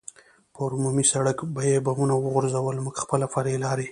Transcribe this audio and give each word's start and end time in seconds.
پر 0.55 0.69
عمومي 0.77 1.05
سړک 1.13 1.37
به 1.53 1.61
یې 1.69 1.77
بمونه 1.85 2.13
وغورځول، 2.17 2.75
موږ 2.85 2.95
خپله 3.03 3.25
فرعي 3.33 3.57
لارې. 3.65 3.87